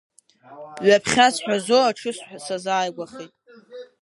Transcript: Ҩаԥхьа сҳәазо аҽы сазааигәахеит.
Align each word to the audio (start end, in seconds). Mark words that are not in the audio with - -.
Ҩаԥхьа 0.85 1.27
сҳәазо 1.35 1.77
аҽы 1.89 2.11
сазааигәахеит. 2.45 3.33